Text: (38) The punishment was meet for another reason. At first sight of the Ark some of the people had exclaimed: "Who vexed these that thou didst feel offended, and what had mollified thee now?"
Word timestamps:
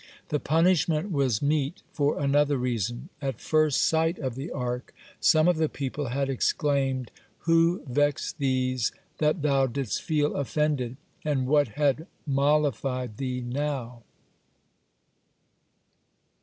(38) 0.29 0.29
The 0.29 0.39
punishment 0.39 1.11
was 1.11 1.41
meet 1.43 1.83
for 1.93 2.19
another 2.19 2.57
reason. 2.57 3.09
At 3.21 3.39
first 3.39 3.81
sight 3.81 4.17
of 4.17 4.33
the 4.33 4.49
Ark 4.49 4.95
some 5.19 5.47
of 5.47 5.57
the 5.57 5.69
people 5.69 6.07
had 6.07 6.27
exclaimed: 6.27 7.11
"Who 7.41 7.83
vexed 7.85 8.39
these 8.39 8.91
that 9.19 9.43
thou 9.43 9.67
didst 9.67 10.01
feel 10.01 10.35
offended, 10.35 10.97
and 11.23 11.45
what 11.45 11.67
had 11.77 12.07
mollified 12.25 13.17
thee 13.17 13.41
now?" 13.41 14.01